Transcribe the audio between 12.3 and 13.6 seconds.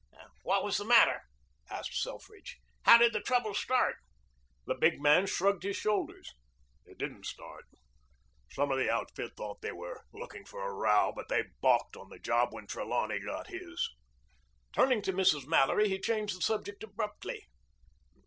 when Trelawney got